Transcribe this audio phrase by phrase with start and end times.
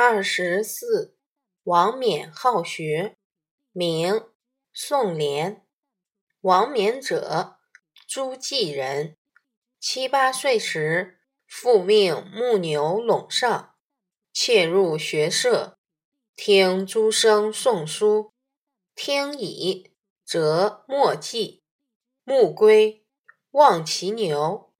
[0.00, 1.16] 二十四，
[1.64, 3.16] 王冕好学，
[3.72, 4.28] 名
[4.72, 5.62] 宋濂。
[6.42, 7.56] 王冕者，
[8.06, 9.16] 诸暨人。
[9.80, 13.74] 七八岁时，父命牧牛陇上，
[14.32, 15.80] 窃入学舍，
[16.36, 18.32] 听诸生诵书。
[18.94, 21.64] 听已，则莫记。
[22.22, 23.04] 暮归，
[23.50, 24.72] 望其牛，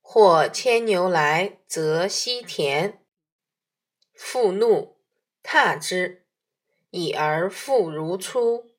[0.00, 3.01] 或牵牛来，则西田。
[4.24, 4.96] 复怒，
[5.42, 6.24] 挞之，
[6.90, 8.70] 已而复如初。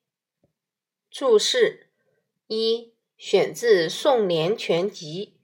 [1.10, 1.90] 注释
[2.46, 5.36] 一：选自《宋濂全集》，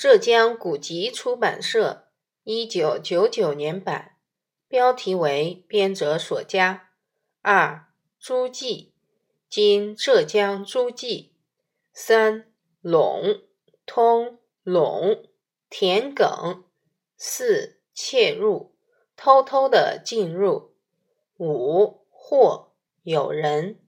[0.00, 2.08] 浙江古籍出版社，
[2.44, 4.16] 一九九九年版。
[4.68, 6.90] 标题为编者所加。
[7.42, 7.88] 二、
[8.20, 8.94] 诸暨，
[9.48, 11.34] 今浙江诸暨。
[11.92, 12.50] 三、
[12.82, 13.42] 陇，
[13.84, 15.28] 通陇，
[15.68, 16.62] 田埂。
[17.18, 18.70] 四、窃入。
[19.22, 20.72] 偷偷的进入。
[21.36, 23.78] 五或有人。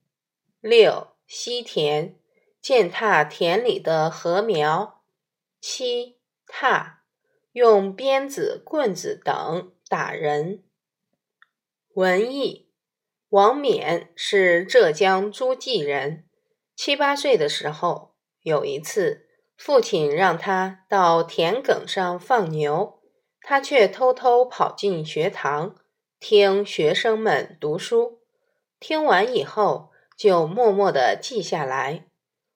[0.61, 2.13] 六西田，
[2.61, 5.01] 践踏田里的禾苗。
[5.59, 7.01] 七踏，
[7.51, 10.63] 用鞭子、棍子等打人。
[11.95, 12.69] 文艺，
[13.29, 16.29] 王冕是浙江诸暨人。
[16.75, 22.99] 七八岁的时候，有一次，父亲让他到田埂上放牛。
[23.45, 25.75] 他却偷偷跑进学堂
[26.17, 28.21] 听学生们读书，
[28.79, 32.05] 听完以后就默默地记下来。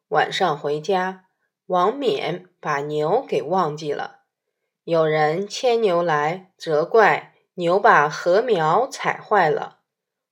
[0.08, 1.26] 晚上回家，
[1.66, 4.22] 王冕把牛给忘记了。
[4.86, 9.80] 有人牵牛来，责怪牛把禾苗踩坏了。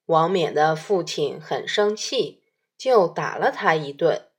[0.06, 2.44] 王冕的父亲很生气，
[2.78, 4.30] 就打了他一顿。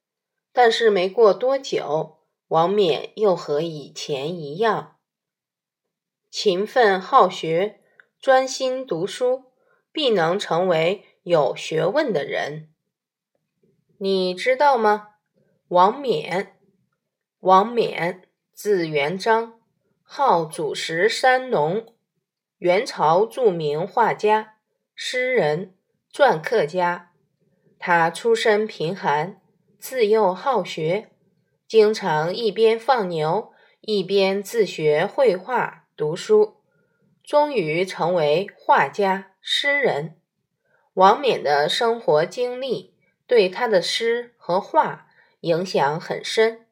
[0.54, 4.95] 但是没过多久，王冕又和以前一样。
[6.30, 7.80] 勤奋好学，
[8.20, 9.44] 专心读书，
[9.90, 12.68] 必能成为有学问的人。
[13.98, 15.08] 你知道吗？
[15.68, 16.56] 王冕，
[17.40, 18.22] 王冕，
[18.52, 19.58] 字元璋，
[20.02, 21.94] 号祖石山农，
[22.58, 24.58] 元朝著名画家、
[24.94, 25.74] 诗人、
[26.12, 27.12] 篆刻家。
[27.78, 29.40] 他出身贫寒，
[29.78, 31.10] 自幼好学，
[31.66, 35.85] 经常一边放牛，一边自学绘画。
[35.96, 36.58] 读书，
[37.24, 40.20] 终于成为画家、诗人。
[40.92, 42.94] 王冕的生活经历
[43.26, 45.06] 对他的诗和画
[45.40, 46.66] 影响很深。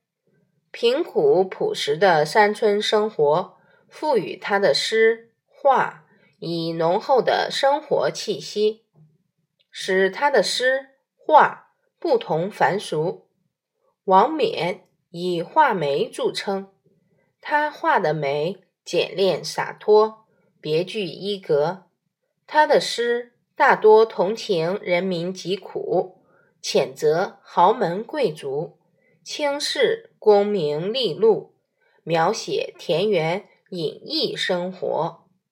[0.70, 3.56] 贫苦朴实的山村生活
[3.88, 6.04] 赋予他的诗画
[6.38, 8.84] 以浓厚的生活气息，
[9.70, 13.30] 使他的诗画不同凡俗。
[14.04, 16.70] 王冕以画眉著称，
[17.41, 18.60] 他画的眉。
[18.84, 20.27] 简练洒脱，
[20.61, 21.84] 别具一格。
[22.47, 26.19] 他的诗大多同情人民疾苦，
[26.62, 28.77] 谴责豪门贵族，
[29.22, 31.55] 轻视功名利禄，
[32.03, 35.23] 描写田园隐逸生活。